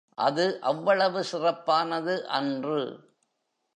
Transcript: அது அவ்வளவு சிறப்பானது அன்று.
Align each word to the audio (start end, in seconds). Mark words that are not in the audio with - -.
அது 0.17 0.45
அவ்வளவு 0.61 1.23
சிறப்பானது 1.23 2.15
அன்று. 2.31 2.81